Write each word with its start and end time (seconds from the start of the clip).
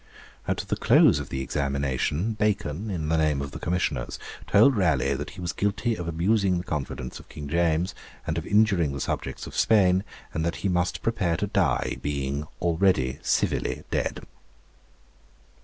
At 0.47 0.57
the 0.57 0.75
close 0.75 1.19
of 1.19 1.29
the 1.29 1.41
examination, 1.41 2.33
Bacon, 2.33 2.89
in 2.89 3.09
the 3.09 3.17
name 3.19 3.39
of 3.39 3.51
the 3.51 3.59
Commissioners, 3.59 4.17
told 4.47 4.75
Raleigh 4.75 5.13
that 5.13 5.29
he 5.29 5.41
was 5.41 5.53
guilty 5.53 5.95
of 5.95 6.07
abusing 6.07 6.57
the 6.57 6.63
confidence 6.63 7.19
of 7.19 7.29
King 7.29 7.47
James 7.47 7.93
and 8.25 8.35
of 8.35 8.47
injuring 8.47 8.93
the 8.93 8.99
subjects 8.99 9.45
of 9.45 9.55
Spain, 9.55 10.03
and 10.33 10.43
that 10.43 10.55
he 10.65 10.69
must 10.69 11.03
prepare 11.03 11.37
to 11.37 11.45
die, 11.45 11.97
being 12.01 12.47
'already 12.63 13.19
civilly 13.21 13.83
dead.' 13.91 14.23